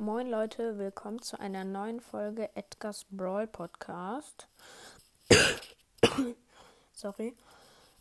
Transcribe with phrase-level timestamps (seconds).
[0.00, 4.48] Moin Leute, willkommen zu einer neuen Folge Edgar's Brawl Podcast.
[6.94, 7.36] Sorry.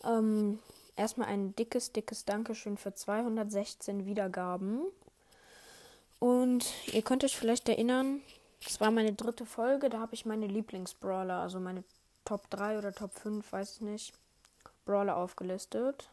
[0.05, 0.59] Ähm,
[0.96, 4.85] erstmal ein dickes, dickes Dankeschön für 216 Wiedergaben.
[6.20, 8.21] Und ihr könnt euch vielleicht erinnern,
[8.66, 11.84] es war meine dritte Folge, da habe ich meine Lieblingsbrawler, also meine
[12.23, 14.13] Top 3 oder Top 5, weiß ich nicht,
[14.86, 16.09] Brawler aufgelistet.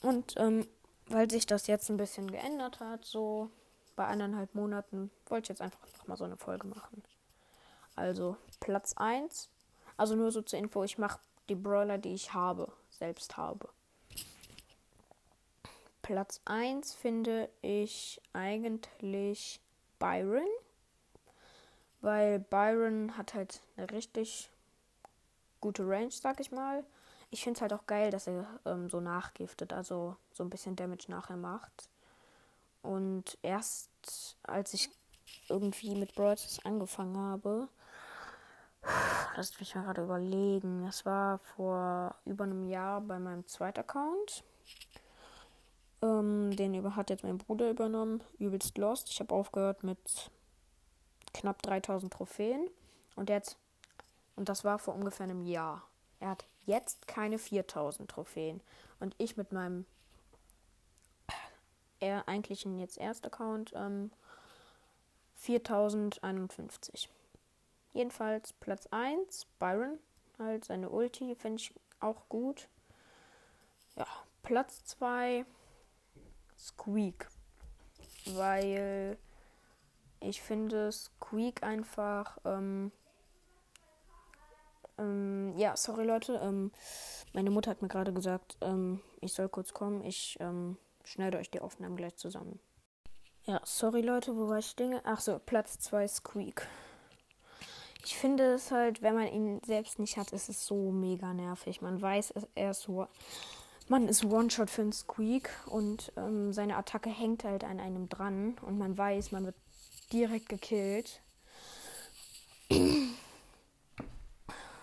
[0.00, 0.66] Und ähm,
[1.08, 3.50] weil sich das jetzt ein bisschen geändert hat, so
[4.00, 7.02] bei eineinhalb Monaten, wollte ich jetzt einfach nochmal so eine Folge machen.
[7.96, 9.50] Also Platz 1.
[9.98, 11.20] Also nur so zur Info, ich mache
[11.50, 13.68] die Brawler, die ich habe, selbst habe.
[16.00, 19.60] Platz 1 finde ich eigentlich
[19.98, 20.48] Byron.
[22.00, 24.48] Weil Byron hat halt eine richtig
[25.60, 26.86] gute Range, sag ich mal.
[27.30, 30.74] Ich finde es halt auch geil, dass er ähm, so nachgiftet, also so ein bisschen
[30.74, 31.90] Damage nachher macht.
[32.82, 34.90] Und erst als ich
[35.48, 37.68] irgendwie mit Brawl angefangen habe,
[39.36, 40.84] lasst mich mal gerade überlegen.
[40.84, 44.44] Das war vor über einem Jahr bei meinem zweiten Account.
[46.02, 48.22] Ähm, den hat jetzt mein Bruder übernommen.
[48.38, 49.10] Übelst lost.
[49.10, 50.30] Ich habe aufgehört mit
[51.34, 52.68] knapp 3000 Trophäen.
[53.16, 53.58] Und jetzt,
[54.36, 55.82] und das war vor ungefähr einem Jahr.
[56.20, 58.62] Er hat jetzt keine 4000 Trophäen.
[58.98, 59.84] Und ich mit meinem
[62.00, 64.10] er eigentlich ein jetzt erster Account ähm,
[65.36, 67.08] 4051.
[67.92, 69.98] Jedenfalls Platz 1, Byron.
[70.38, 72.68] Halt seine Ulti finde ich auch gut.
[73.96, 74.06] Ja,
[74.42, 75.44] Platz 2,
[76.56, 77.28] Squeak.
[78.26, 79.18] Weil
[80.20, 82.38] ich finde Squeak einfach.
[82.44, 82.92] Ähm,
[84.98, 86.40] ähm, ja, sorry Leute.
[86.42, 86.70] Ähm,
[87.32, 90.04] meine Mutter hat mir gerade gesagt, ähm, ich soll kurz kommen.
[90.04, 92.60] Ich ähm, schneide euch die Aufnahmen gleich zusammen.
[93.44, 95.00] Ja, sorry Leute, wo war ich Dinge?
[95.04, 96.66] Ach so, Platz 2 Squeak.
[98.04, 101.82] Ich finde es halt, wenn man ihn selbst nicht hat, ist es so mega nervig.
[101.82, 102.88] Man weiß, er ist
[103.88, 108.56] man ist One-Shot für einen Squeak und ähm, seine Attacke hängt halt an einem dran
[108.62, 109.56] und man weiß, man wird
[110.12, 111.20] direkt gekillt.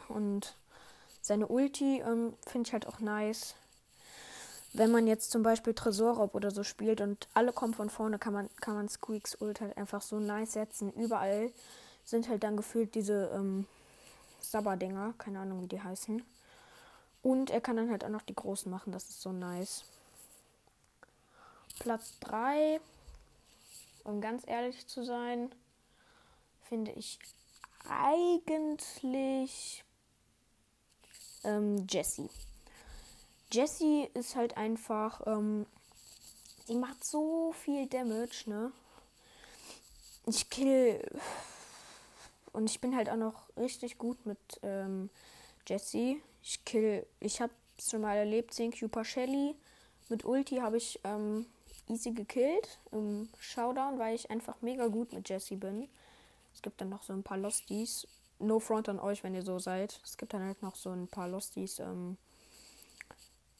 [0.09, 0.57] Und
[1.21, 3.55] seine Ulti ähm, finde ich halt auch nice
[4.77, 8.33] wenn man jetzt zum Beispiel Tresorraub oder so spielt und alle kommen von vorne, kann
[8.33, 10.93] man, kann man Squeaks Ult halt einfach so nice setzen.
[10.93, 11.51] Überall
[12.05, 13.65] sind halt dann gefühlt diese ähm,
[14.39, 16.23] Sabber-Dinger, keine Ahnung wie die heißen.
[17.23, 19.83] Und er kann dann halt auch noch die großen machen, das ist so nice.
[21.79, 22.79] Platz 3,
[24.03, 25.51] um ganz ehrlich zu sein,
[26.69, 27.17] finde ich
[27.89, 29.83] eigentlich
[31.43, 32.29] ähm, Jessie.
[33.51, 35.65] Jessie ist halt einfach, ähm,
[36.67, 38.71] die macht so viel Damage, ne?
[40.25, 41.01] Ich kill.
[42.51, 45.09] Und ich bin halt auch noch richtig gut mit ähm,
[45.65, 46.21] Jessie.
[46.41, 47.05] Ich kill.
[47.19, 49.55] Ich hab schon mal erlebt, 10 Cuper Shelly.
[50.09, 51.45] Mit Ulti habe ich ähm,
[51.87, 55.87] easy gekillt im Showdown, weil ich einfach mega gut mit Jessie bin.
[56.53, 58.07] Es gibt dann noch so ein paar Losties.
[58.39, 59.99] No front an euch, wenn ihr so seid.
[60.03, 62.17] Es gibt dann halt noch so ein paar Losties, ähm,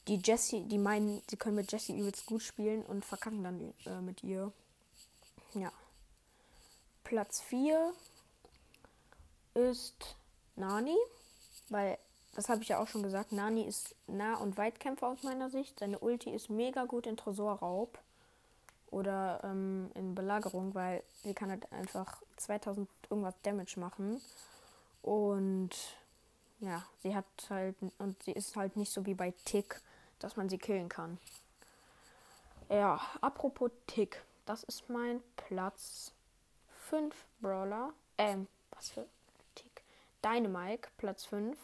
[0.07, 4.01] die Jessie, die meinen, sie können mit Jessie übelst gut spielen und verkacken dann äh,
[4.01, 4.51] mit ihr.
[5.53, 5.71] Ja.
[7.03, 7.93] Platz 4
[9.53, 10.15] ist
[10.55, 10.97] Nani,
[11.69, 11.97] weil,
[12.35, 15.79] das habe ich ja auch schon gesagt, Nani ist Nah- und Weitkämpfer aus meiner Sicht.
[15.79, 17.97] Seine Ulti ist mega gut in Tresorraub
[18.91, 24.21] oder ähm, in Belagerung, weil sie kann halt einfach 2000 irgendwas Damage machen.
[25.01, 25.71] Und
[26.59, 29.81] ja, sie hat halt, und sie ist halt nicht so wie bei Tick,
[30.19, 31.17] dass man sie killen kann.
[32.69, 34.21] Ja, apropos Tick.
[34.45, 36.13] Das ist mein Platz
[36.89, 37.93] 5 Brawler.
[38.17, 39.05] Ähm, was für
[39.55, 39.83] Tick?
[40.23, 41.57] Dynamike, Platz 5.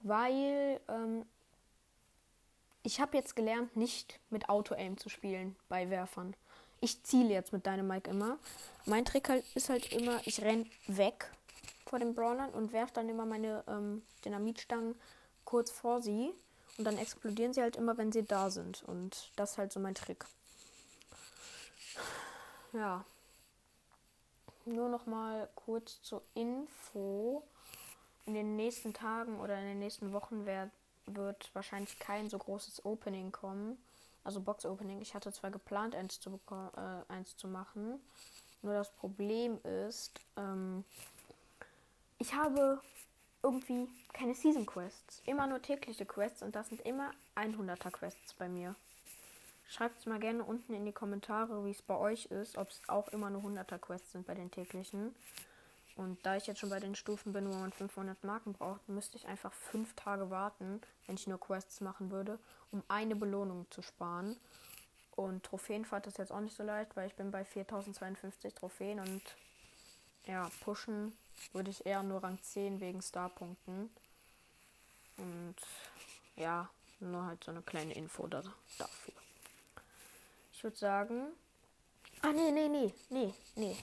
[0.00, 1.26] Weil, ähm,
[2.82, 6.34] ich habe jetzt gelernt, nicht mit Auto-Aim zu spielen bei Werfern.
[6.80, 8.38] Ich ziele jetzt mit Dynamike immer.
[8.84, 11.30] Mein Trick halt ist halt immer, ich renn weg
[11.86, 14.94] vor den Brawlern und werfe dann immer meine ähm, Dynamitstangen
[15.44, 16.32] kurz vor sie
[16.76, 18.82] und dann explodieren sie halt immer, wenn sie da sind.
[18.84, 20.24] Und das ist halt so mein Trick.
[22.72, 23.04] Ja.
[24.64, 27.42] Nur noch mal kurz zur Info.
[28.26, 30.70] In den nächsten Tagen oder in den nächsten Wochen werd,
[31.06, 33.78] wird wahrscheinlich kein so großes Opening kommen.
[34.24, 35.02] Also Box-Opening.
[35.02, 38.00] Ich hatte zwar geplant, eins zu, äh, eins zu machen.
[38.62, 40.84] Nur das Problem ist, ähm,
[42.18, 42.80] ich habe
[43.44, 45.22] irgendwie keine Season Quests.
[45.26, 48.74] Immer nur tägliche Quests und das sind immer 100er Quests bei mir.
[49.68, 52.80] Schreibt es mal gerne unten in die Kommentare, wie es bei euch ist, ob es
[52.88, 55.14] auch immer nur 100er Quests sind bei den täglichen.
[55.96, 59.16] Und da ich jetzt schon bei den Stufen bin, wo man 500 Marken braucht, müsste
[59.16, 62.38] ich einfach fünf Tage warten, wenn ich nur Quests machen würde,
[62.72, 64.36] um eine Belohnung zu sparen.
[65.14, 69.22] Und Trophäenfahrt ist jetzt auch nicht so leicht, weil ich bin bei 4052 Trophäen und
[70.26, 71.16] ja, pushen
[71.52, 73.90] würde ich eher nur Rang 10 wegen Starpunkten.
[75.16, 75.56] Und
[76.36, 76.68] ja,
[77.00, 78.42] nur halt so eine kleine Info da,
[78.78, 79.14] dafür.
[80.52, 81.26] Ich würde sagen.
[82.22, 83.76] Ah, nee, nee, nee, nee, nee.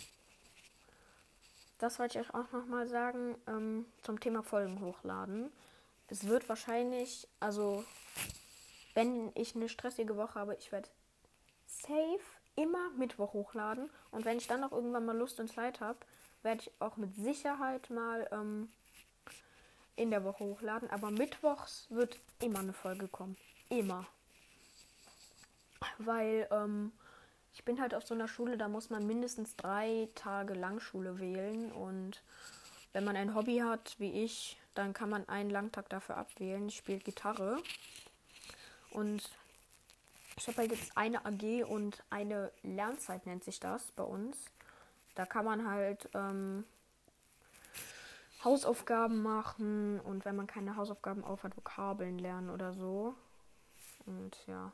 [1.77, 5.51] Das wollte ich euch auch nochmal sagen ähm, zum Thema Folgen hochladen.
[6.07, 7.85] Es wird wahrscheinlich, also
[8.93, 10.89] wenn ich eine stressige Woche habe, ich werde
[11.65, 12.19] safe
[12.55, 13.89] immer Mittwoch hochladen.
[14.11, 15.99] Und wenn ich dann noch irgendwann mal Lust und Zeit habe,
[16.43, 18.69] werde ich auch mit Sicherheit mal ähm,
[19.95, 20.89] in der Woche hochladen.
[20.89, 23.38] Aber mittwochs wird immer eine Folge kommen.
[23.69, 24.05] Immer.
[25.97, 26.91] Weil ähm,
[27.53, 31.71] ich bin halt auf so einer Schule, da muss man mindestens drei Tage Langschule wählen.
[31.71, 32.21] Und
[32.93, 36.67] wenn man ein Hobby hat, wie ich, dann kann man einen Langtag dafür abwählen.
[36.67, 37.61] Ich spiele Gitarre.
[38.91, 39.29] Und
[40.38, 44.38] ich habe halt jetzt eine AG und eine Lernzeit nennt sich das bei uns.
[45.16, 46.63] Da kann man halt ähm,
[48.44, 53.13] Hausaufgaben machen und wenn man keine Hausaufgaben auf hat, Vokabeln lernen oder so.
[54.06, 54.72] Und ja.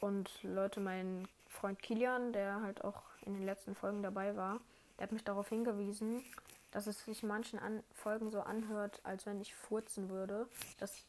[0.00, 4.60] Und Leute, mein Freund Kilian, der halt auch in den letzten Folgen dabei war,
[4.96, 6.24] der hat mich darauf hingewiesen,
[6.70, 10.48] dass es sich manchen an Folgen so anhört, als wenn ich furzen würde.
[10.78, 11.04] Das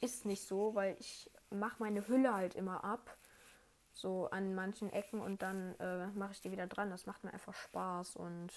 [0.00, 3.16] ist nicht so, weil ich mache meine Hülle halt immer ab.
[4.00, 6.88] So an manchen Ecken und dann äh, mache ich die wieder dran.
[6.88, 8.50] Das macht mir einfach Spaß und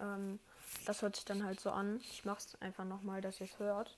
[0.00, 0.40] ähm,
[0.86, 2.00] das hört sich dann halt so an.
[2.00, 3.96] Ich mache es einfach nochmal, dass ihr es hört.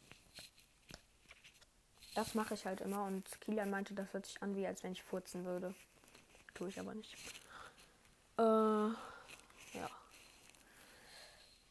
[2.14, 4.92] Das mache ich halt immer und Kilian meinte, das hört sich an, wie als wenn
[4.92, 5.74] ich furzen würde.
[6.52, 7.16] Tue ich aber nicht.
[8.36, 9.90] Äh, ja.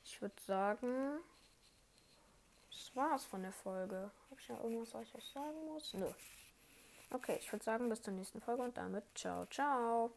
[0.06, 1.20] Ich würde sagen,
[2.72, 4.10] das war's von der Folge.
[4.32, 5.94] Habe ich noch irgendwas, was ich euch sagen muss?
[5.94, 6.12] Nö.
[7.14, 10.12] Okay, ich würde sagen, bis zur nächsten Folge und damit ciao, ciao.